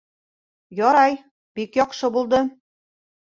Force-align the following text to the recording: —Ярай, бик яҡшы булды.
—Ярай, 0.79 1.17
бик 1.59 1.77
яҡшы 1.81 2.11
булды. 2.17 2.41